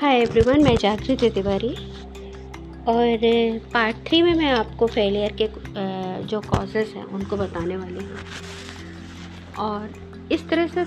Hi 0.00 0.16
everyone 0.20 0.62
मैं 0.62 0.76
जागृति 0.76 1.28
तिवारी। 1.30 1.68
और 2.88 3.18
पार्ट 3.74 3.96
थ्री 4.08 4.20
में 4.22 4.34
मैं 4.34 4.50
आपको 4.52 4.86
फेलियर 4.86 5.32
के 5.32 5.46
जो 6.26 6.40
कॉजेज़ 6.40 6.88
हैं, 6.88 7.04
उनको 7.04 7.36
बताने 7.36 7.76
वाली 7.76 8.04
हूँ। 8.04 8.18
और 9.58 9.94
इस 10.32 10.48
तरह 10.48 10.66
से 10.66 10.84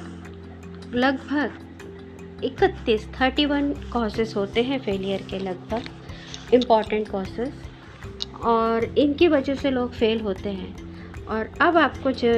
लगभग 0.98 2.44
इकतीस 2.44 3.08
थर्टी 3.14 3.46
वन 3.46 3.72
कॉजेज़ 3.94 4.36
होते 4.36 4.64
हैं 4.64 4.80
फेलियर 4.80 5.26
के 5.30 5.40
लगभग 5.40 6.54
इंपॉर्टेंट 6.54 7.10
कॉजेज़ 7.10 8.38
और 8.44 8.84
इनकी 8.84 9.28
वजह 9.28 9.56
से 9.56 9.72
लोग 9.72 9.94
फेल 9.94 10.22
होते 10.22 10.50
हैं। 10.52 11.26
और 11.26 11.52
अब 11.62 11.78
आपको 11.78 12.12
जो 12.12 12.34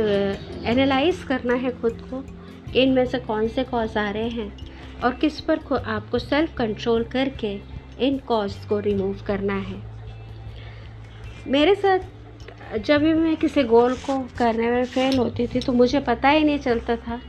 एनालाइज 0.65 1.23
करना 1.23 1.53
है 1.53 1.71
खुद 1.71 2.01
को, 2.11 2.23
कि 2.71 2.83
इनमें 2.83 3.05
से 3.05 3.19
कौन 3.19 3.47
से 3.47 3.63
कॉज 3.63 3.97
आ 3.97 4.09
रहे 4.09 4.29
हैं। 4.29 4.70
और 5.03 5.13
किस 5.13 5.39
पर 5.41 5.59
को 5.59 5.75
आपको 5.75 6.19
सेल्फ 6.19 6.53
कंट्रोल 6.57 7.03
करके 7.03 7.59
इन 7.97 8.17
कॉज 8.17 8.55
को 8.65 8.79
रिमूव 8.79 9.17
करना 9.25 9.53
है। 9.53 9.81
मेरे 11.45 11.75
साथ 11.75 12.77
जब 12.77 13.01
भी 13.01 13.13
मैं 13.13 13.35
किसी 13.37 13.63
गोल 13.63 13.95
को 13.95 14.19
करने 14.37 14.69
में 14.71 14.85
फ़ेल 14.85 15.17
होती 15.17 15.47
थी 15.47 15.59
तो 15.59 15.73
मुझे 15.73 15.99
पता 15.99 16.29
ही 16.29 16.43
नहीं 16.43 16.59
चलता 16.59 16.95
था 16.95 17.21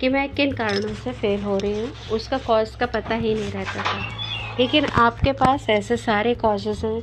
कि 0.00 0.08
मैं 0.08 0.28
किन 0.34 0.52
कारणों 0.52 0.94
से 0.94 1.12
फ़ेल 1.12 1.42
हो 1.42 1.58
रही 1.58 1.72
हूँ। 1.72 1.92
उसका 2.10 2.38
कॉज 2.38 2.74
का 2.74 2.86
पता 2.86 3.14
ही 3.14 3.34
नहीं 3.34 3.50
रहता 3.50 3.82
था। 3.82 4.04
लेकिन 4.58 4.84
आपके 4.84 5.32
पास 5.32 5.68
ऐसे 5.70 5.96
सारे 5.96 6.34
कॉजेज़ 6.34 6.86
हैं, 6.86 7.02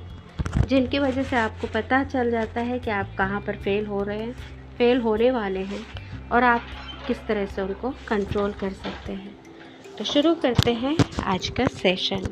जिनकी 0.65 0.99
वजह 0.99 1.23
से 1.23 1.35
आपको 1.35 1.67
पता 1.67 2.03
चल 2.03 2.31
जाता 2.31 2.61
है 2.61 2.79
कि 2.79 2.91
आप 2.91 3.13
कहाँ 3.17 3.39
पर 3.41 3.55
फेल 3.55 3.85
हो 3.85 4.03
रहे 4.03 4.21
हैं 4.21 4.33
फेल 4.79 5.01
होने 5.01 5.31
वाले 5.31 5.59
हैं 5.59 5.85
और 6.31 6.43
आप 6.43 6.65
किस 7.07 7.25
तरह 7.27 7.45
से 7.45 7.61
उनको 7.61 7.91
कंट्रोल 8.07 8.53
कर 8.53 8.73
सकते 8.73 9.13
हैं। 9.13 9.42
तो 9.97 10.03
शुरू 10.03 10.33
करते 10.35 10.73
हैं 10.73 10.95
आज 11.23 11.47
का 11.57 11.65
सेशन 11.65 12.23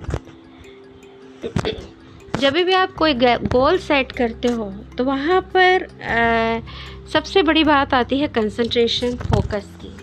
जब 2.40 2.54
भी 2.56 2.74
आप 2.74 2.94
कोई 2.94 3.14
गोल 3.24 3.78
सेट 3.78 4.12
करते 4.12 4.48
हो 4.48 4.70
तो 4.98 5.04
वहाँ 5.04 5.40
पर 5.56 5.84
आ, 5.84 6.60
सबसे 7.14 7.44
बड़ी 7.44 7.64
बात 7.64 7.94
आती 7.94 8.20
है 8.20 8.28
कंसंट्रेशन 8.28 9.16
फोकस 9.18 9.70
की। 9.82 9.94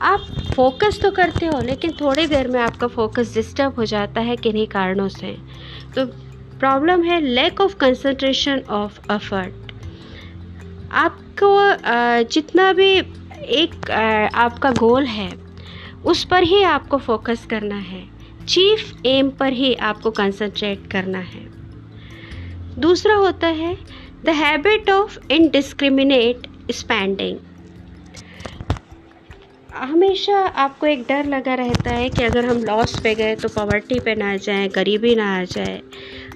आप 0.00 0.20
फोकस 0.54 1.00
तो 1.02 1.10
करते 1.10 1.46
हो 1.46 1.60
लेकिन 1.62 1.92
थोड़ी 2.00 2.26
देर 2.26 2.48
में 2.48 2.60
आपका 2.60 2.86
फोकस 2.88 3.34
डिस्टर्ब 3.34 3.74
हो 3.78 3.84
जाता 3.84 4.20
है 4.20 4.36
किन्हीं 4.36 4.66
कारणों 4.68 5.08
से। 5.08 5.36
तो 5.94 6.06
प्रॉब्लम 6.58 7.02
है 7.02 7.20
lack 7.20 7.60
of 7.60 7.76
concentration 7.76 8.62
of 8.72 9.00
effort 9.12 9.72
आपको 10.96 11.56
जितना 12.32 12.72
भी 12.72 12.92
एक 13.60 13.90
आपका 13.90 14.70
गोल 14.70 15.04
है 15.06 15.30
उस 16.06 16.24
पर 16.24 16.42
ही 16.42 16.62
आपको 16.62 16.98
फोकस 16.98 17.46
करना 17.50 17.76
है। 17.76 18.02
चीफ 18.46 19.06
एम 19.06 19.30
पर 19.30 19.52
ही 19.52 19.74
आपको 19.74 20.10
कंसंट्रेट 20.10 20.86
करना 20.90 21.18
है। 21.18 21.44
दूसरा 22.78 23.14
होता 23.14 23.46
है 23.46 23.76
the 24.24 24.28
habit 24.34 24.90
of 24.90 25.18
indiscriminate 25.30 26.46
spending 26.70 27.38
हमेशा 29.74 30.38
आपको 30.38 30.86
एक 30.86 31.02
डर 31.02 31.24
लगा 31.24 31.54
रहता 31.54 31.90
है 31.90 32.08
कि 32.08 32.22
अगर 32.22 32.44
हम 32.44 32.62
लॉस 32.64 32.98
पे 33.00 33.14
गए 33.14 33.34
तो 33.36 33.48
पॉवर्टी 33.48 33.98
पे 34.00 34.14
ना 34.14 34.36
जाए, 34.36 34.68
गरीबी 34.68 35.14
ना 35.14 35.40
आ 35.40 35.42
जाए। 35.44 35.80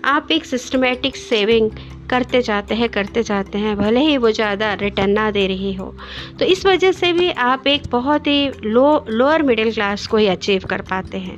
आप 0.05 0.31
एक 0.33 0.45
सिस्टमेटिक 0.45 1.17
सेविंग 1.17 1.71
करते 2.11 2.41
जाते 2.43 2.75
हैं, 2.75 2.89
करते 2.91 3.23
जाते 3.23 3.59
हैं, 3.59 3.77
भले 3.77 4.01
ही 4.01 4.17
वो 4.19 4.31
ज़्यादा 4.33 4.73
रिटर्न 4.77 5.11
ना 5.13 5.31
दे 5.31 5.47
रही 5.47 5.73
हो। 5.75 5.95
तो 6.39 6.45
इस 6.47 6.67
वजह 6.67 6.93
से 6.95 7.13
भी 7.13 7.31
आप 7.45 7.67
एक 7.69 7.87
बहुत 7.93 8.27
ही 8.27 8.49
लो 8.65 9.05
लोअर 9.11 9.43
मिडिल 9.45 9.73
क्लास 9.75 10.07
को 10.07 10.17
ही 10.17 10.27
अचीव 10.29 10.63
कर 10.71 10.83
पाते 10.85 11.19
हैं। 11.21 11.37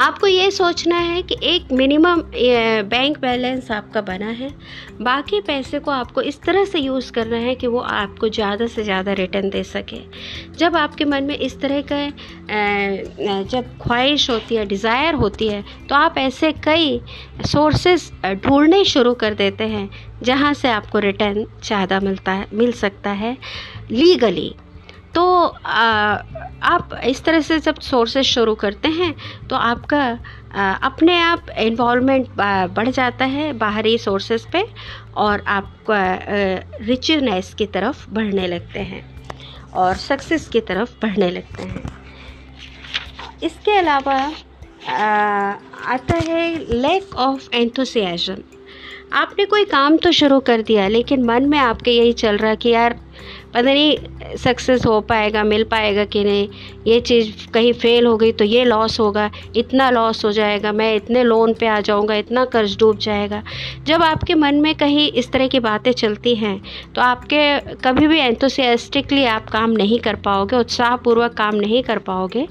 आपको 0.00 0.26
ये 0.26 0.50
सोचना 0.50 0.96
है 0.96 1.20
कि 1.22 1.36
एक 1.46 1.72
मिनिमम 1.72 2.20
बैंक 2.88 3.18
बैलेंस 3.20 3.70
आपका 3.70 4.00
बना 4.00 4.26
है। 4.28 4.50
बाकी 5.00 5.40
पैसे 5.46 5.78
को 5.78 5.90
आपको 5.90 6.22
इस 6.22 6.40
तरह 6.42 6.64
से 6.64 6.78
यूज़ 6.78 7.10
करना 7.12 7.36
है 7.36 7.54
कि 7.54 7.66
वो 7.66 7.78
आपको 7.80 8.28
ज़्यादा 8.28 8.66
से 8.66 8.82
ज़्यादा 8.84 9.12
रिटर्न 9.12 9.50
दे 9.50 9.62
सके। 9.64 10.00
जब 10.58 10.76
आपके 10.76 11.04
मन 11.04 11.24
में 11.24 11.36
इस 11.36 11.60
तरह 11.60 11.82
का 11.92 13.42
जब 13.50 13.76
ख्वाहिश 13.82 14.28
होती 14.30 14.54
है 14.54 14.64
डिज़ायर 14.66 15.14
होती 15.14 15.48
है 15.48 15.62
तो 15.88 15.94
आप 15.94 16.18
ऐसे 16.18 16.52
कई 16.64 17.00
सोर्सेस 17.46 18.10
ढूँढने 18.44 18.84
शुरू 18.86 19.14
कर 19.14 19.34
देते 19.34 19.64
हैं 19.68 19.88
जहाँ 20.22 20.54
से 20.54 20.70
आपको 20.70 20.98
रिटर्न 20.98 21.44
ज़्यादा 21.64 22.00
मिलता 22.00 22.32
है 22.32 22.46
मिल 22.54 22.72
सकता 22.80 23.10
है 23.22 23.36
लीगली 23.90 24.52
तो 25.14 25.22
आ, 25.46 26.18
आप 26.62 26.88
इस 27.04 27.22
तरह 27.24 27.40
से 27.40 27.58
जब 27.58 27.78
सोर्सेज 27.80 28.24
शुरू 28.26 28.54
करते 28.54 28.88
हैं 28.88 29.14
तो 29.50 29.56
आपका 29.56 30.02
अपने 30.82 31.18
आप 31.18 31.50
इन्वॉलमेंट 31.58 32.28
बढ़ 32.74 32.88
जाता 32.88 33.24
है 33.24 33.52
बाहरी 33.58 33.96
सोर्सेज 33.98 34.46
पे 34.52 34.64
और 35.18 35.44
आपका 35.48 36.02
रिचनेस 36.82 37.52
की 37.54 37.66
तरफ़ 37.68 38.06
बढ़ने 38.10 38.46
लगते 38.46 38.80
हैं 38.82 39.02
और 39.74 39.96
सक्सेस 39.98 40.48
की 40.48 40.60
तरफ़ 40.62 40.94
बढ़ने 41.02 41.30
लगते 41.30 41.62
हैं। 41.62 41.88
इसके 43.42 43.76
अलावा 43.78 44.16
आता 45.88 46.16
है 46.16 46.42
लैक 46.72 47.14
ऑफ़ 47.16 47.48
एंथुसियाजम 47.54 48.42
आपने 49.12 49.44
कोई 49.44 49.64
काम 49.64 49.96
तो 49.96 50.10
शुरू 50.12 50.38
कर 50.40 50.62
दिया, 50.62 50.86
लेकिन 50.88 51.24
मन 51.24 51.48
में 51.48 51.58
आपके 51.58 51.90
यही 51.90 52.12
चल 52.12 52.36
रहा 52.36 52.54
कि 52.54 52.68
यार, 52.68 52.92
पता 53.54 53.62
नहीं 53.62 53.96
सक्सेस 54.36 54.84
हो 54.86 55.00
पाएगा, 55.02 55.42
मिल 55.44 55.64
पाएगा 55.64 56.04
कि 56.04 56.24
नहीं, 56.24 56.48
ये 56.86 57.00
चीज़ 57.00 57.30
कहीं 57.54 57.72
फेल 57.74 58.06
हो 58.06 58.16
गई 58.16 58.32
तो 58.32 58.44
ये 58.44 58.64
लॉस 58.64 58.98
होगा, 59.00 59.30
इतना 59.56 59.88
लॉस 59.90 60.24
हो 60.24 60.32
जाएगा, 60.32 60.72
मैं 60.72 60.94
इतने 60.96 61.22
लोन 61.24 61.54
पे 61.54 61.66
आ 61.66 61.80
जाऊँगा, 61.80 62.14
इतना 62.16 62.44
कर्ज 62.46 62.76
डूब 62.78 62.98
जाएगा। 62.98 63.42
जब 63.86 64.02
आपके 64.02 64.34
मन 64.34 64.60
में 64.60 64.74
कहीं 64.74 65.10
इस 65.12 65.30
तरह 65.32 65.48
की 65.48 65.60
बातें 65.60 65.92
चलती 65.92 66.34
हैं 66.36 66.60
तो 66.94 67.02
आपके 67.02 67.58
कभी 67.82 68.06
भी 68.06 68.18
एंथोसियास्टिकली 68.18 69.24
आप 69.26 69.50
काम 69.50 69.70
नहीं 69.72 69.98
कर 70.00 70.16
पाओगे, 70.18 70.56
उत्साहपूर्वक 70.56 71.34
काम 71.34 71.54
नहीं 71.56 71.82
कर 71.82 71.98
पाओगे। 72.00 72.46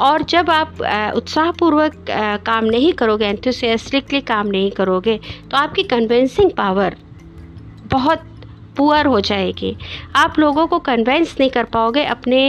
और 0.00 0.22
जब 0.24 0.50
आप 0.50 0.80
उत्साहपूर्वक 1.16 2.04
काम 2.46 2.64
नहीं 2.64 2.92
करोगे 2.92 3.26
एंथोसियास्टिकली 3.26 4.20
काम 4.22 4.46
नहीं 4.48 4.70
करोगे 4.72 5.18
तो 5.50 5.56
आपकी 5.56 5.82
कन्विंसिंग 5.84 6.50
पावर 6.50 6.96
बहुत 7.86 8.22
पुअर 8.76 9.06
हो 9.06 9.20
जाएगी। 9.22 9.76
आप 10.16 10.38
लोगों 10.38 10.66
को 10.66 10.78
कन्वेंस 10.80 11.34
नहीं 11.40 11.50
कर 11.50 11.64
पाओगे 11.72 12.04
अपने 12.06 12.40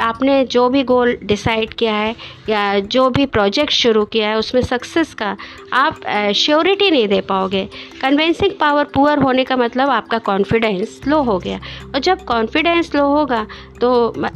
आपने 0.00 0.44
जो 0.46 0.68
भी 0.68 0.82
गोल 0.84 1.16
डिसाइड 1.24 1.72
किया 1.74 1.94
है 1.94 2.14
या 2.48 2.78
जो 2.80 3.08
भी 3.10 3.26
प्रोजेक्ट 3.26 3.72
शुरू 3.72 4.04
किया 4.04 4.28
है, 4.28 4.36
उसमें 4.36 4.60
सक्सेस 4.62 5.14
का 5.14 5.36
आप 5.74 6.00
श्योरिटी 6.36 6.90
नहीं 6.90 7.08
दे 7.08 7.20
पाओगे। 7.22 7.68
कन्वेंसिंग 8.02 8.52
पावर 8.60 8.84
पुअर 8.94 9.18
होने 9.18 9.44
का 9.44 9.56
मतलब 9.56 9.90
आपका 9.90 10.18
कॉन्फिडेंस 10.20 11.00
लो 11.08 11.22
हो 11.22 11.38
गया। 11.38 11.58
और 11.86 12.00
जब 12.00 12.24
कॉन्फिडेंस 12.24 12.94
लो 12.94 13.06
होगा 13.06 13.46
तो 13.80 13.92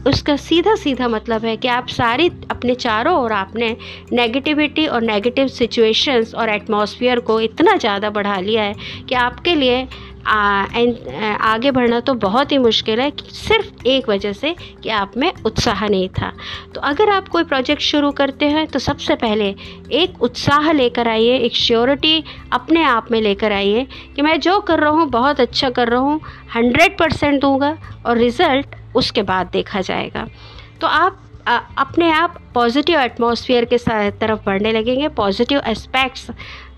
उसका 0.07 0.37
सीधा 0.39 0.75
सीधा 0.77 1.09
मतलब 1.09 1.45
है 1.45 1.57
कि 1.57 1.69
आप 1.69 1.89
सारी 1.89 2.29
अपने 2.51 2.75
चारों 2.77 3.15
ओर 3.17 3.33
आपने 3.33 3.77
नेगेटिविटी 4.13 4.87
और 4.87 5.03
नेगेटिव 5.03 5.49
सिचुएशंस 5.49 6.35
और 6.35 6.49
एटमॉस्फेयर 6.51 7.21
को 7.21 7.41
इतना 7.41 7.77
ज़्यादा 7.77 8.11
बढ़ा 8.11 8.39
लिया 8.41 8.63
है 8.63 8.75
कि 9.09 9.15
आपके 9.17 9.55
लिए 9.55 9.87
आगे 10.27 11.71
बढ़ना 11.71 11.99
तो 12.01 12.15
बहुत 12.17 12.53
ही 12.53 12.59
मुश्किल 12.59 13.01
है 13.01 13.11
सिर्फ़ 13.25 13.87
एक 13.87 14.09
वजह 14.09 14.33
से 14.33 14.55
कि 14.83 14.89
आप 14.91 15.17
में 15.17 15.31
उत्साह 15.47 15.87
नहीं 15.89 16.09
था। 16.11 16.33
तो 16.75 16.81
अगर 16.81 17.11
आप 17.11 17.29
कोई 17.29 17.45
प्रोजेक्ट 17.45 17.83
शुरू 17.83 18.11
करते 18.13 18.47
हैं 18.49 18.67
तो 18.67 18.79
सबसे 18.79 19.15
पहले 19.17 19.55
एक 19.95 20.23
उत्साह 20.23 20.71
लेकर 20.73 21.09
आइए 21.09 21.37
एक 21.39 21.57
श्योरिटी 21.57 22.23
अपने 22.53 22.83
आप 22.85 23.11
में 23.11 23.21
लेकर 23.21 23.53
आइए 23.53 23.87
कि 24.17 24.23
मैं 24.23 24.39
जो 24.41 24.59
कर 24.61 24.81
रहा 24.81 24.91
हूँ 24.91 25.09
बहुत 25.11 25.41
अच्छा 25.41 25.71
कर 25.71 25.89
रहा 25.89 26.01
हूँ 26.01 26.21
हंड्रेड 26.57 26.99
परसेंट 26.99 27.41
दूँगा 27.41 27.77
और 28.07 28.19
रिज़ल्ट 28.19 28.77
उसके 28.97 29.23
बाद 29.23 29.51
देखा 29.53 29.81
जाएगा। 29.81 30.27
तो 30.81 30.87
आप 30.87 31.23
आ, 31.49 31.57
अपने 31.79 32.11
आप 32.11 32.39
पॉजिटिव 32.55 33.01
एटमॉस्फेयर 33.01 33.65
के 33.65 33.79
तरफ़ 34.13 34.41
बढ़ने 34.47 34.73
लगेंगे 34.73 35.09
पॉजिटिव 35.17 35.61
एस्पेक्ट्स 35.67 36.31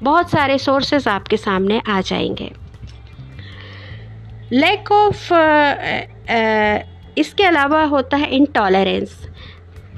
बहुत 0.02 0.30
सारे 0.30 0.58
सोर्सेज 0.58 1.08
आपके 1.08 1.36
सामने 1.36 1.80
आ 1.88 2.00
जाएँगे। 2.02 2.50
लैक 4.52 4.92
ऑफ़ 4.92 5.32
uh, 5.34 5.74
uh, 6.30 7.18
इसके 7.18 7.44
अलावा 7.44 7.82
होता 7.84 8.16
है 8.16 8.30
इंटॉलरेंस 8.30 9.16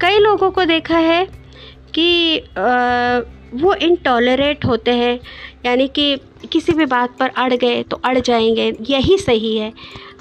कई 0.00 0.18
लोगों 0.18 0.50
को 0.50 0.64
देखा 0.64 0.98
है 0.98 1.24
कि 1.94 2.40
uh, 2.50 3.39
वो 3.54 3.74
इनटॉलरेट 3.74 4.64
होते 4.64 4.90
हैं, 4.92 5.18
यानी 5.66 5.88
कि 5.88 6.16
किसी 6.52 6.72
भी 6.72 6.84
बात 6.86 7.16
पर 7.18 7.28
अड़ 7.28 7.52
गए 7.54 7.82
तो 7.82 7.96
अड़ 8.04 8.18
जाएँगे, 8.18 8.72
यही 8.90 9.16
सही 9.18 9.56
है। 9.56 9.72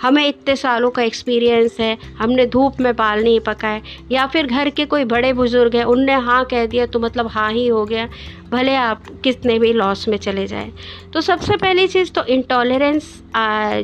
हमें 0.02 0.28
इतने 0.28 0.56
सालों 0.56 0.90
का 0.92 1.02
एक्सपीरियंस 1.04 1.80
है, 1.80 1.98
हमने 2.20 2.46
धूप 2.46 2.80
में 2.82 2.96
बाल 2.96 3.24
नहीं 3.24 3.40
पकाए, 3.40 3.82
या 4.12 4.26
फिर 4.28 4.48
घर 4.48 4.70
के 4.70 4.86
कोई 4.86 5.04
बड़े 5.06 5.32
बुज़ुर्ग 5.34 5.76
हैं, 5.76 5.84
उनने 5.86 6.14
हाँ 6.16 6.44
कह 6.46 6.66
दिया 6.66 6.86
तो 6.86 7.00
मतलब 7.00 7.28
हाँ 7.28 7.52
ही 7.52 7.68
हो 7.68 7.84
गया, 7.86 8.08
भले 8.52 8.76
आप 8.76 9.04
कितने 9.24 9.58
भी 9.60 9.72
लॉस 9.74 10.08
में 10.08 10.18
चले 10.18 10.46
जाए। 10.48 10.72
तो 11.14 11.22
सबसे 11.22 11.58
पहली 11.58 11.88
चीज़ 11.88 12.12
तो 12.12 12.24
इंटॉलरेंस 12.26 13.12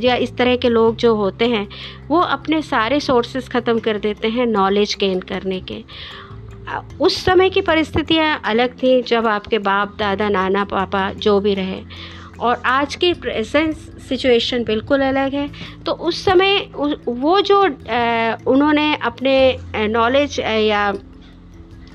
या 0.04 0.16
इस 0.18 0.36
तरह 0.38 0.56
के 0.56 0.70
लोग 0.70 0.96
जो 0.96 1.16
होते 1.16 1.48
हैं, 1.48 1.68
वो 2.08 2.20
अपने 2.20 2.62
सारे 2.64 3.00
सोर्सेज 3.00 3.50
ख़त्म 3.50 3.80
कर 3.80 3.98
देते 4.00 4.28
हैं 4.28 4.46
नॉलेज 4.48 4.96
गेन 5.00 5.20
करने 5.24 5.60
के। 5.62 5.84
उस 7.02 7.24
समय 7.26 7.50
की 7.50 7.62
परिस्थितियाँ 7.62 8.42
अलग 8.46 8.74
थी 8.84 9.02
जब 9.02 9.28
आपके 9.28 9.60
बाप, 9.60 9.96
दादा, 10.00 10.30
नाना, 10.30 10.64
पापा 10.66 11.12
जो 11.14 11.40
भी 11.40 11.54
रहे। 11.54 11.82
और 12.40 12.62
आज 12.66 12.96
की 12.96 13.14
प्रेजेंट 13.14 13.76
सिचुएशन 13.76 14.64
बिल्कुल 14.64 15.02
अलग 15.02 15.34
है। 15.34 15.50
तो 15.86 15.92
उस 15.92 16.24
समय 16.26 16.58
वो 17.08 17.42
जो 17.42 17.62
उन्होंने 18.52 18.96
अपने 18.96 19.58
नॉलेज 19.76 20.40
या 20.40 20.94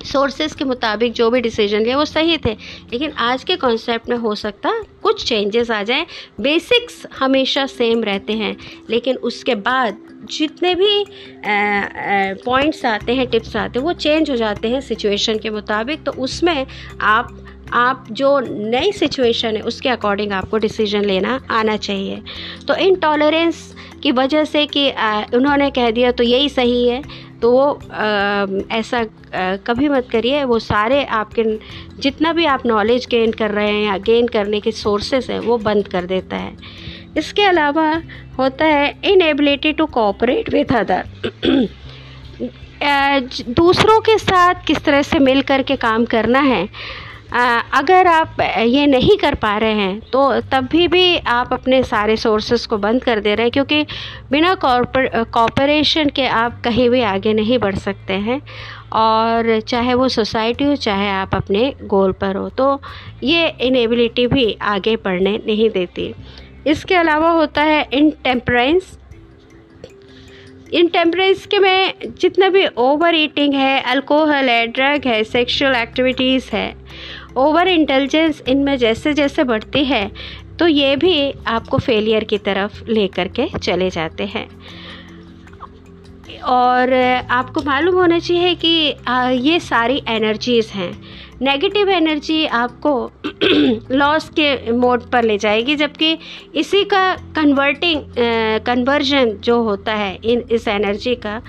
सोर्सेज 0.05 0.53
के 0.53 0.65
मुताबिक 0.65 1.13
जो 1.13 1.29
भी 1.29 1.41
डिसीज़न 1.41 1.79
लिए, 1.79 1.95
वो 1.95 2.05
सही 2.05 2.37
थे। 2.37 2.53
लेकिन 2.91 3.11
आज 3.11 3.43
के 3.43 3.55
कॉन्सेप्ट 3.55 4.09
में 4.09 4.17
हो 4.17 4.35
सकता 4.35 4.71
कुछ 5.03 5.25
चेंजेस 5.25 5.71
आ 5.71 5.83
जाएँ। 5.83 6.05
बेसिक्स 6.39 7.05
हमेशा 7.19 7.65
सेम 7.65 8.03
रहते 8.03 8.33
हैं। 8.33 8.57
लेकिन 8.89 9.17
उसके 9.17 9.55
बाद 9.55 9.97
जितने 10.23 10.73
भी 10.75 11.05
पॉइंट्स 12.45 12.83
आते 12.85 13.13
हैं 13.15 13.27
टिप्स 13.29 13.55
आते 13.55 13.79
हैं 13.79 13.85
वो 13.85 13.93
चेंज 13.95 14.29
हो 14.29 14.35
जाते 14.35 14.69
हैं 14.69 14.81
सिचुएशन 14.81 15.37
के 15.39 15.49
मुताबिक। 15.49 16.03
तो 16.03 16.11
उसमें 16.23 16.65
आप 17.01 17.37
आप 17.73 18.05
जो 18.11 18.39
नई 18.41 18.91
सिचुएशन 18.91 19.55
है 19.55 19.61
उसके 19.63 19.89
अकॉर्डिंग 19.89 20.31
आपको 20.33 20.57
डिसीज़न 20.57 21.05
लेना 21.05 21.39
आना 21.51 21.75
चाहिए। 21.77 22.21
तो 22.67 22.75
इन 22.75 22.95
टॉलरेंस 22.95 23.73
की 24.03 24.11
वजह 24.11 24.43
से 24.45 24.65
कि 24.67 24.89
उन्होंने 25.35 25.69
कह 25.71 25.89
दिया 25.91 26.11
तो 26.11 26.23
यही 26.23 26.49
सही 26.49 26.87
है 26.87 27.01
तो 27.41 27.51
वो 27.51 28.67
ऐसा 28.71 28.99
आ, 28.99 29.55
कभी 29.57 29.87
मत 29.89 30.07
करिए। 30.11 30.43
वो 30.43 30.59
सारे 30.59 31.03
आपके 31.05 31.43
जितना 32.01 32.33
भी 32.33 32.45
आप 32.45 32.65
नॉलेज 32.65 33.07
गेन 33.11 33.31
कर 33.31 33.51
रहे 33.51 33.69
हैं 33.69 33.85
या 33.85 33.97
गेन 33.99 34.27
करने 34.27 34.59
के 34.59 34.71
सोर्सेस 34.73 35.29
हैं 35.29 35.39
वो 35.39 35.57
बंद 35.59 35.87
कर 35.87 36.05
देता 36.05 36.37
है। 36.37 36.55
इसके 37.17 37.43
अलावा 37.43 37.91
होता 38.37 38.65
है 38.65 38.95
inability 39.05 39.73
to 39.73 39.85
cooperate 39.87 40.53
with 40.53 40.73
other 40.75 41.03
दूसरों 43.51 43.99
के 44.01 44.17
साथ 44.17 44.65
किस 44.67 44.83
तरह 44.85 45.01
से 45.03 45.19
मिल 45.19 45.41
कर 45.41 45.61
के 45.61 45.75
काम 45.77 46.05
करना 46.05 46.39
है 46.41 46.67
अगर 47.33 48.07
आप 48.07 48.41
ये 48.41 48.85
नहीं 48.87 49.17
कर 49.17 49.35
पा 49.35 49.57
रहे 49.57 49.73
हैं 49.73 49.99
तो 50.11 50.39
तब 50.51 50.67
भी 50.71 50.87
भी 50.87 51.17
आप 51.29 51.53
अपने 51.53 51.81
सारे 51.83 52.15
सोर्सेज 52.17 52.65
को 52.65 52.77
बंद 52.77 53.03
कर 53.03 53.19
दे 53.19 53.35
रहे 53.35 53.45
हैं, 53.45 53.51
क्योंकि 53.51 53.85
बिना 54.31 54.53
कॉपरेशन 54.63 56.09
के 56.15 56.25
आप 56.27 56.61
कहीं 56.63 56.89
भी 56.89 57.01
आगे 57.03 57.33
नहीं 57.33 57.59
बढ़ 57.59 57.75
सकते 57.77 58.13
हैं, 58.15 58.41
और 58.93 59.59
चाहे 59.59 59.93
वो 59.93 60.07
सोसाइटी 60.09 60.63
हो, 60.63 60.75
चाहे 60.77 61.09
आप 61.09 61.35
अपने 61.35 61.73
गोल 61.85 62.11
पर 62.21 62.35
हो 62.35 62.49
तो 62.51 62.81
ये 63.23 63.47
इनेबिलिटी 63.61 64.27
भी 64.27 64.51
आगे 64.63 64.95
बढ़ने 64.97 65.37
नहीं 65.47 65.69
देती। 65.69 66.13
इसके 66.67 66.95
अलावा 66.95 67.29
होता 67.29 67.63
है 67.63 67.87
इनटेम्परेंस 67.93 68.97
इनटेम्परेंस 70.73 71.45
के 71.45 71.59
में 71.59 71.93
जितना 72.19 72.49
भी 72.49 72.65
ओवर 72.77 73.15
ईटिंग 73.15 73.53
है 73.53 73.81
अल्कोहल 73.81 74.49
है 74.49 74.67
ड्रग 74.67 75.07
है 75.07 75.23
सेक्सुअल 75.23 75.75
एक्टिविटीज़ 75.75 76.49
है 76.53 76.73
ओवर 77.37 77.67
इंटेलिजेंस 77.67 78.41
इनमें 78.47 78.77
जैसे 78.77 79.13
जैसे 79.13 79.43
बढ़ती 79.43 79.83
है 79.85 80.09
तो 80.59 80.67
ये 80.67 80.95
भी 80.95 81.33
आपको 81.47 81.77
फेलियर 81.77 82.23
की 82.23 82.37
तरफ़ 82.37 82.83
लेकर 82.89 83.27
के 83.27 83.47
चले 83.59 83.89
जाते 83.89 84.25
हैं। 84.25 84.47
और 86.41 86.93
आपको 87.31 87.61
मालूम 87.61 87.95
होना 87.95 88.19
चाहिए 88.19 88.55
कि 88.55 88.69
ये 89.41 89.59
सारी 89.59 90.01
एनर्जीज़ 90.07 90.71
हैं। 90.71 90.91
नेगेटिव 91.41 91.89
एनर्जी 91.89 92.45
आपको 92.45 93.11
लॉस 93.95 94.29
के 94.29 94.71
मोड 94.71 95.09
पर 95.11 95.23
ले 95.23 95.37
जाएगी, 95.37 95.75
जबकि 95.75 96.17
इसी 96.55 96.83
का 96.83 97.13
कन्वर्टिंग 97.35 98.01
कन्वर्जन 98.65 99.31
जो 99.39 99.61
होता 99.63 99.93
है 99.93 100.15
इन, 100.15 100.43
इस 100.51 100.67
एनर्जी 100.67 101.15
का, 101.15 101.41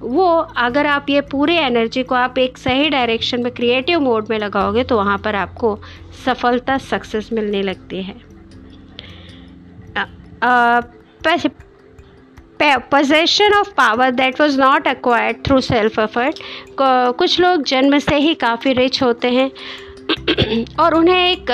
वो 0.00 0.26
अगर 0.56 0.86
आप 0.86 1.10
ये 1.10 1.20
पूरे 1.20 1.56
एनर्जी 1.58 2.02
को 2.02 2.14
आप 2.14 2.38
एक 2.38 2.58
सही 2.58 2.88
डायरेक्शन 2.90 3.42
में 3.42 3.52
क्रिएटिव 3.52 4.00
मोड 4.00 4.26
में 4.30 4.38
लगाओगे 4.38 4.84
तो 4.84 4.96
वहाँ 4.96 5.18
पर 5.18 5.34
आपको 5.34 5.78
सफलता 6.24 6.78
सक्सेस 6.78 7.30
मिलने 7.32 7.62
लगती 7.62 8.02
है। 8.02 8.16
Possession 12.62 13.54
of 13.54 13.70
power 13.76 14.10
that 14.10 14.40
was 14.40 14.58
not 14.60 14.86
acquired 14.86 15.44
through 15.46 15.60
self 15.60 15.98
effort 15.98 16.38
कुछ 17.18 17.40
लोग 17.40 17.62
जन्म 17.62 17.98
से 17.98 18.16
ही 18.16 18.34
काफ़ी 18.34 18.72
रिच 18.72 19.02
होते 19.02 19.30
हैं 19.30 19.50
और 20.80 20.94
उन्हें 20.94 21.16
एक 21.30 21.50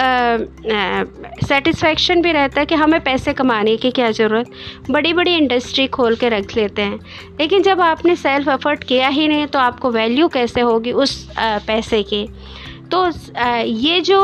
सेटिस्फेक्शन 1.47 2.21
भी 2.23 2.33
रहता 2.33 2.61
है 2.61 2.67
कि 2.67 2.75
हमें 2.75 3.01
पैसे 3.05 3.33
कमाने 3.33 3.77
की 3.77 3.91
क्या 3.91 4.11
ज़रूरत 4.11 4.51
बड़ी 4.91 5.12
बड़ी 5.12 5.35
इंडस्ट्री 5.37 5.87
खोल 5.87 6.17
के 6.17 6.29
रख 6.29 6.56
लेते 6.56 6.83
हैं। 6.83 6.99
लेकिन 7.41 7.62
जब 7.62 7.81
आपने 7.81 8.17
सेल्फ 8.17 8.49
एफर्ट 8.49 8.85
किया 8.85 9.09
ही 9.09 9.27
नहीं 9.29 9.47
तो 9.47 9.59
आपको 9.59 9.91
वैल्यू 9.91 10.29
कैसे 10.29 10.61
होगी 10.61 10.93
उस 10.93 11.31
आ, 11.39 11.59
पैसे 11.59 12.03
की? 12.03 12.29
तो 12.94 13.06
ये 13.64 14.00
जो 14.00 14.19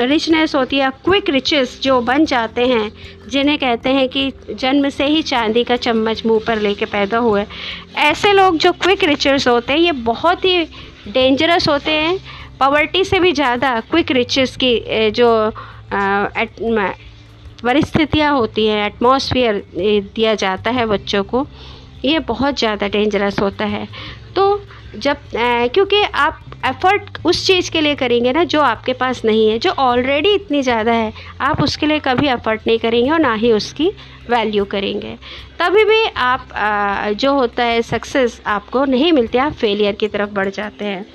रिचनेस 0.00 0.54
होती 0.54 0.78
है 0.78 0.90
क्विक 1.04 1.30
रिचेस 1.30 1.78
जो 1.82 2.00
बन 2.00 2.24
जाते 2.24 2.66
हैं, 2.68 2.90
जिन्हें 3.30 3.56
कहते 3.58 3.90
हैं 3.90 4.08
कि 4.08 4.32
जन्म 4.50 4.88
से 4.88 5.06
ही 5.06 5.22
चांदी 5.22 5.62
का 5.64 5.76
चम्मच 5.78 6.24
मुँह 6.26 6.40
पर 6.46 6.58
लेके 6.58 6.84
पैदा 6.86 7.18
हुए 7.18 7.44
ऐसे 7.98 8.32
लोग 8.32 8.56
जो 8.58 8.72
क्विक 8.74 9.04
रिचर्स 9.04 9.48
होते 9.48 9.72
हैं, 9.72 9.80
ये 9.80 9.92
बहुत 9.92 10.44
ही 10.44 10.64
डेंजरस 11.08 11.68
होते 11.68 11.90
हैं। 11.90 12.18
पॉवर्टी 12.60 13.04
से 13.04 13.20
भी 13.20 13.32
ज़्यादा 13.32 13.78
क्विक 13.90 14.10
रिचेस 14.12 14.56
की 14.56 15.10
जो 15.12 15.28
परिस्थितियाँ 17.64 18.32
होती 18.32 18.66
हैं 18.66 18.86
एटमॉस्फेयर 18.86 19.64
दिया 19.74 20.34
जाता 20.36 20.70
है 20.70 20.86
बच्चों 20.86 21.22
को, 21.24 21.46
ये 22.04 22.18
बहुत 22.28 22.58
ज़्यादा 22.58 22.88
डेंजरस 22.88 23.40
होता 23.40 23.64
है। 23.66 23.86
तो 24.36 24.44
जब 24.96 25.16
क्योंकि 25.34 26.02
आप 26.02 26.40
एफ़र्ट 26.66 27.18
उस 27.26 27.46
चीज़ 27.46 27.70
के 27.70 27.80
लिए 27.80 27.94
करेंगे 27.94 28.32
ना 28.32 28.44
जो 28.44 28.60
आपके 28.60 28.92
पास 28.92 29.24
नहीं 29.24 29.48
है, 29.48 29.58
जो 29.58 29.70
ऑलरेडी 29.70 30.32
इतनी 30.34 30.62
ज़्यादा 30.62 30.92
है, 30.92 31.12
आप 31.40 31.62
उसके 31.62 31.86
लिए 31.86 31.98
कभी 32.00 32.28
एफ़र्ट 32.28 32.66
नहीं 32.66 32.78
करेंगे 32.78 33.10
और 33.10 33.20
ना 33.20 33.34
ही 33.34 33.52
उसकी 33.52 33.90
वैल्यू 34.30 34.64
करेंगे। 34.66 35.16
तभी 35.58 35.84
भी 35.84 36.04
आप 36.16 36.48
जो 37.16 37.32
होता 37.34 37.64
है 37.64 37.82
सक्सेस 37.82 38.40
आपको 38.46 38.84
नहीं 38.86 39.12
मिलती, 39.12 39.38
आप 39.38 39.52
फेलियर 39.54 39.94
की 39.94 40.08
तरफ़ 40.08 40.30
बढ़ 40.30 40.48
जाते 40.50 40.84
हैं। 40.84 41.06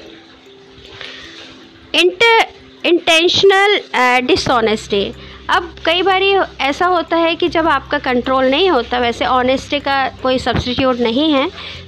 इंटेंशनल 2.85 3.79
डिसऑनेस्टी 4.27 5.11
अब 5.49 5.73
कई 5.85 6.01
बार 6.01 6.21
ऐसा 6.61 6.85
होता 6.85 7.17
है 7.17 7.35
कि 7.35 7.47
जब 7.49 7.67
आपका 7.67 7.97
कंट्रोल 8.01 8.45
नहीं 8.45 8.69
होता, 8.69 8.99
वैसे 8.99 9.25
ऑनेस्टी 9.25 9.79
का 9.79 10.07
कोई 10.21 10.39
सब्सटीट्यूट 10.39 10.99
नहीं 10.99 11.31
है, 11.33 11.45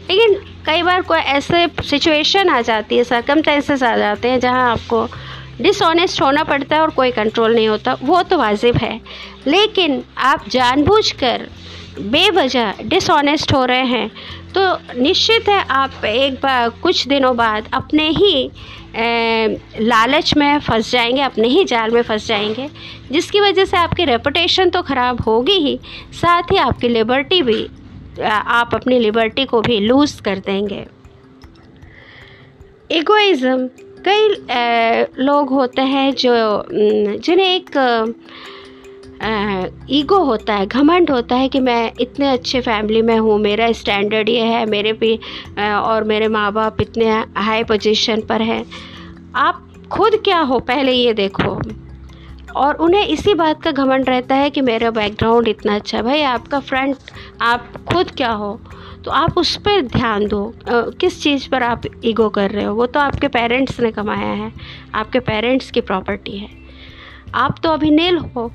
लेकिन 0.10 0.36
कई 0.66 0.84
बार 0.84 1.02
कोई 1.02 1.20
ऐसे 1.20 1.68
सिचुएशन 1.84 2.50
आ 2.50 2.62
जाती 2.62 2.98
है 2.98 3.04
सरकमटेंसेस 3.04 3.84
आ 3.84 3.96
जाते 3.98 4.30
हैं 4.30 4.40
जहाँ 4.40 4.72
आपको 4.72 5.08
डिसऑनेस्ट 5.62 6.22
होना 6.22 6.44
पड़ता 6.44 6.76
है 6.76 6.82
और 6.82 6.90
कोई 6.90 7.12
कंट्रोल 7.12 7.54
नहीं 7.56 7.68
होता, 7.68 7.98
वो 8.04 8.22
तो 8.24 8.38
वाजिब 8.38 8.76
है। 8.76 9.00
लेकिन 9.48 10.04
आप 10.18 10.48
जानबूझकर 10.50 11.48
बेवजह 12.02 12.82
डिसऑनेस्ट 12.84 13.54
हो 13.54 13.64
रहे 13.66 13.86
हैं 13.88 14.10
तो 14.56 15.02
निश्चित 15.02 15.50
है 15.50 15.62
आप 15.72 16.06
एक 16.06 16.34
बार 16.36 16.70
कुछ 16.84 17.08
दिनों 17.08 17.36
बाद 17.38 17.70
अपने 17.74 18.10
ही 18.10 18.50
लालच 18.98 20.34
में 20.38 20.60
फंस 20.60 20.92
जाएँगे, 20.92 21.22
अपने 21.22 21.48
ही 21.48 21.64
जाल 21.66 21.92
में 21.92 22.02
फंस 22.02 22.28
जाएँगे, 22.28 22.70
जिसकी 23.12 23.40
वजह 23.40 23.66
से 23.66 23.78
आपकी 23.78 24.06
रेपुटेशन 24.06 24.70
तो 24.70 24.82
ख़राब 24.82 25.22
होगी 25.22 25.58
ही, 25.60 25.80
साथ 26.14 26.52
ही 26.52 26.58
आपकी 26.58 26.88
लिबर्टी 26.88 27.42
भी 27.42 27.68
आप 28.22 28.76
अपनी 28.76 29.00
लिबर्टी 29.00 29.46
को 29.46 29.62
भी 29.62 29.80
लूज़ 29.80 30.22
कर 30.22 30.40
देंगे। 30.46 30.86
एगोइज़म 32.92 33.68
कई 34.08 34.28
लोग 35.20 35.50
होते 35.50 35.82
हैं 35.84 36.12
जो 36.16 36.34
जिन्हें 36.70 37.48
एक 37.48 37.70
ईगो 39.92 40.18
होता 40.26 40.54
है, 40.54 40.66
घमंड 40.68 41.10
होता 41.12 41.36
है 41.36 41.48
कि 41.50 41.60
मैं 41.60 41.92
इतने 42.02 42.32
अच्छे 42.32 42.62
फैमिली 42.62 43.02
में 43.02 43.18
हूँ, 43.18 43.38
मेरा 43.40 43.72
स्टैंडर्ड 43.72 44.30
ये 44.30 44.42
है, 44.42 44.66
मेरे 44.66 44.94
भी 44.94 45.16
और 45.60 46.04
मेरे 46.04 46.28
माँ 46.28 46.52
बाप 46.54 46.82
इतने 46.82 47.10
हाई 47.38 47.64
पोजीशन 47.64 48.22
पर 48.22 48.42
हैं। 48.42 48.66
आप 49.38 49.62
खुद 49.92 50.16
क्या 50.24 50.40
हो? 50.42 50.60
पहले 50.62 50.92
ये 50.92 51.14
देखो। 51.14 51.60
और 52.56 52.76
उन्हें 52.76 53.08
इसी 53.08 53.34
बात 53.34 53.64
का 53.64 53.72
घमंड 53.72 54.10
रहता 54.10 54.36
है 54.36 54.50
कि 54.50 54.62
मेरा 54.62 54.92
बैकग्राउंड 54.92 55.48
इतना 55.48 55.76
अच्छा 55.76 55.98
है। 55.98 56.04
भाई 56.04 56.22
आपका 56.22 56.60
फ्रंट 56.60 56.98
आप 57.42 57.74
खुद 57.94 58.12
क्या 58.12 58.32
हो? 58.32 58.62
तो 59.06 59.12
आप 59.12 59.38
उस 59.38 59.58
पर 59.58 59.82
ध्यान 59.82 60.28
दो। 60.28 60.54
आ, 60.70 60.82
किस 60.82 61.24
चीज़ 61.24 61.50
पर 61.50 61.64
आप 61.64 61.82
ईगो 62.06 62.30
कर 62.30 62.52
रहे 62.52 62.66
हो? 62.66 62.76
वो 62.76 62.86
तो 62.86 63.00
आपके 63.00 63.28
पेरेंट्स 63.28 63.80
ने 63.80 63.92
कमाया 63.92 64.28
है। 64.28 64.52
आपके 64.96 65.20
पेरेंट्स 65.20 65.72
की 65.72 65.82
प्रॉपर्टी 65.82 66.38
है। 66.38 66.50
आप 67.36 67.56
तो 67.64 67.70
अभी 67.70 67.92
नील 67.92 68.18
हो। 68.18 68.52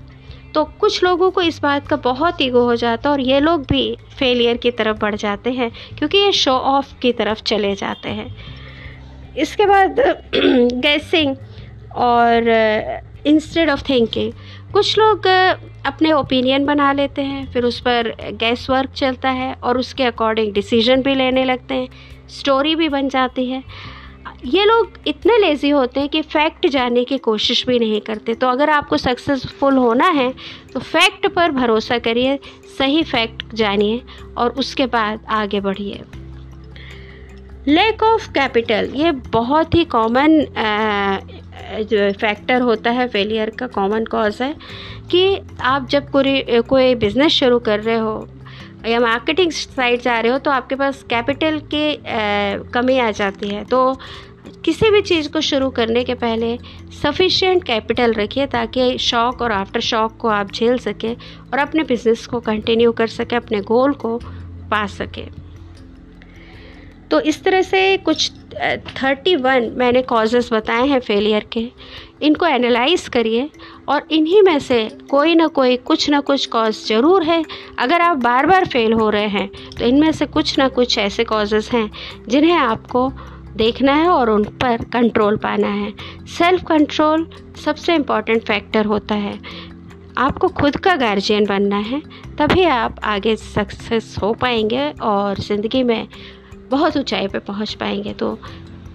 तो 0.55 0.65
कुछ 0.65 1.05
लोगों 1.05 1.31
को 1.31 1.43
इस 1.43 1.63
बात 1.63 1.89
का 1.89 1.97
बहुत 1.97 2.43
ईगो 2.43 2.61
हो 2.61 2.77
जाता 2.77 3.09
है 3.09 3.13
और 3.13 3.21
ये 3.21 3.41
लोग 3.41 3.63
भी 3.63 3.97
फेलियर 4.19 4.57
की 4.57 4.71
तरफ़ 4.71 4.97
बढ़ 4.97 5.15
जाते 5.15 5.53
हैं 5.53 5.71
क्योंकि 5.99 6.19
ये 6.19 6.33
शो 6.33 6.53
ऑफ़ 6.53 6.99
की 6.99 7.13
तरफ़ 7.13 7.43
चले 7.43 7.75
जाते 7.75 8.09
हैं। 8.09 8.37
इसके 9.39 9.67
बाद 9.67 9.97
गैसिंग 10.75 11.37
और 11.95 12.43
इंस्टेड 13.27 13.71
ऑफ़ 13.71 13.83
थिंकिंग 13.89 14.33
कुछ 14.73 14.99
लोग 14.99 15.27
अपने 15.87 16.13
ओपिनियन 16.13 16.65
बना 16.67 16.93
लेते 16.93 17.23
हैं, 17.23 17.47
फिर 17.53 17.65
उस 17.65 17.81
पर 17.81 18.15
गैस 18.33 18.69
वर्क 18.71 18.91
चलता 18.91 19.31
है 19.31 19.53
और 19.55 19.79
उसके 19.79 20.05
अकॉर्डिंग 20.05 20.53
डिसीज़न 20.55 21.03
भी 21.03 21.15
लेने 21.15 21.45
लगते 21.45 21.75
हैं 21.75 21.89
स्टोरी 22.31 22.75
भी 22.77 22.89
बन 22.89 23.09
जाती 23.09 23.47
है। 23.47 23.63
ये 24.45 24.65
लोग 24.65 24.99
इतने 25.07 25.39
लेज़ी 25.39 25.71
होते 25.71 26.01
हैं 26.01 26.09
कि 26.09 26.21
फैक्ट 26.23 26.67
जानने 26.67 27.05
की 27.05 27.19
कोशिश 27.19 27.65
भी 27.67 27.79
नहीं 27.79 28.01
करते। 28.01 28.35
तो 28.35 28.49
अगर 28.49 28.71
आपको 28.71 28.97
सक्सेसफुल 28.97 29.77
होना 29.77 30.09
है 30.11 30.33
तो 30.73 30.81
फैक्ट 30.81 31.27
पर 31.27 31.51
भरोसा 31.53 31.99
करिए, 31.99 32.39
सही 32.79 33.03
फैक्ट 33.05 33.55
जानिए 33.55 34.01
और 34.39 34.51
उसके 34.51 34.87
बाद 34.87 35.27
आगे 35.31 35.61
बढ़िए। 35.61 36.01
लैक 37.69 38.03
ऑफ़ 38.03 38.31
कैपिटल 38.33 38.91
ये 38.95 39.11
बहुत 39.13 39.75
ही 39.75 39.85
कॉमन 39.87 40.41
जो 41.83 42.11
फैक्टर 42.21 42.61
होता 42.61 42.91
है 42.91 43.07
फेलियर 43.09 43.51
का 43.51 43.67
कॉमन 43.67 44.05
कॉज 44.05 44.39
है 44.43 44.55
कि 45.11 45.41
आप 45.61 45.89
जब 45.89 46.11
कोई 46.11 46.43
कोई 46.69 46.95
बिज़नेस 46.95 47.33
शुरू 47.33 47.59
कर 47.59 47.81
रहे 47.81 47.99
हो 47.99 48.29
या 48.87 49.01
मार्केटिंग 49.01 49.51
साइड 49.53 50.01
जा 50.01 50.19
रहे 50.21 50.33
हो 50.33 50.39
तो 50.39 50.51
आपके 50.51 50.75
पास 50.75 51.03
कैपिटल 51.11 51.59
की 51.75 51.97
कमी 52.73 52.99
आ 52.99 53.11
जाती 53.11 53.49
है। 53.49 53.65
तो 53.65 53.99
किसी 54.65 54.91
भी 54.91 55.01
चीज़ 55.03 55.29
को 55.33 55.41
शुरू 55.41 55.69
करने 55.71 56.05
के 56.05 56.15
पहले 56.15 56.57
सफिशिएंट 57.03 57.65
कैपिटल 57.65 58.13
रखिए 58.13 58.47
ताकि 58.47 58.97
शौक 58.99 59.43
और 59.43 59.53
आफ्टर 59.53 59.81
शौक 59.81 60.17
को 60.17 60.29
आप 60.29 60.53
झेल 60.53 60.79
सकें 60.79 61.15
और 61.15 61.59
अपने 61.59 61.83
बिज़नेस 61.83 62.27
को 62.27 62.41
कंटिन्यू 62.41 62.93
कर 62.93 63.07
सकें, 63.09 63.37
अपने 63.37 63.61
गोल 63.61 63.93
को 63.95 64.19
पा 64.71 64.87
सकें। 64.89 65.27
तो 67.11 67.21
इस 67.23 67.43
तरह 67.45 67.63
से 67.63 67.97
कुछ 67.99 68.31
थर्टी 68.97 69.35
वन 69.37 69.71
मैंने 69.77 70.03
कॉजेज़ 70.05 70.53
बताए 70.55 70.87
हैं 70.89 70.99
फेलियर 71.01 71.47
के। 71.53 71.69
इनको 72.23 72.47
एनालाइज 72.47 73.07
करिए 73.09 73.49
और 73.89 74.07
इन्हीं 74.11 74.43
में 74.43 74.59
से 74.59 74.89
कोई 75.11 75.35
ना 75.35 75.47
कोई, 75.49 75.77
कुछ 75.79 76.09
ना 76.11 76.21
कुछ 76.21 76.47
कॉज 76.47 76.85
ज़रूर 76.87 77.23
है। 77.23 77.43
अगर 77.79 78.01
आप 78.01 78.17
बार 78.19 78.47
बार 78.47 78.65
फेल 78.67 78.93
हो 78.93 79.09
रहे 79.11 79.29
हैं 79.29 79.49
तो 79.79 79.85
इनमें 79.85 80.11
से 80.13 80.27
कुछ 80.29 80.59
ना 80.59 80.69
कुछ 80.71 80.99
ऐसे 80.99 81.25
कॉजेज़ 81.25 81.71
हैं 81.73 81.91
जिन्हें 82.29 82.55
आपको 82.55 83.09
देखना 83.57 83.93
है 83.95 84.09
और 84.09 84.31
उन 84.31 84.45
पर 84.61 84.85
कंट्रोल 84.93 85.37
पाना 85.37 85.69
है। 85.69 85.93
सेल्फ 86.29 86.65
कंट्रोल 86.65 87.29
सबसे 87.65 87.95
इंपॉर्टेंट 87.95 88.43
फैक्टर 88.43 88.87
होता 88.87 89.15
है। 89.17 89.39
आपको 90.19 90.49
खुद 90.51 90.77
का 90.77 90.95
गार्जियन 90.97 91.47
बनना 91.47 91.77
है, 91.79 92.01
तभी 92.39 92.65
आप 92.65 93.01
आगे 93.05 93.35
सक्सेस 93.37 94.15
हो 94.23 94.33
पाएँगे 94.35 94.91
और 95.03 95.41
ज़िंदगी 95.41 95.83
में 95.83 96.07
बहुत 96.71 96.97
ऊंचाई 96.97 97.29
पर 97.29 97.39
पहुँच 97.39 97.75
पाएँगे 97.75 98.13
तो 98.15 98.39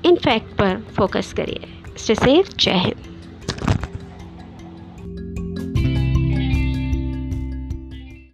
इन 0.05 0.15
फैक्ट 0.15 0.53
पर 0.57 0.81
फोकस 0.97 1.33
करिए। 1.33 1.67
स्टे 1.97 2.15
सेफ़ 2.15 2.55
जय 2.59 2.77
हिंद 2.79 3.14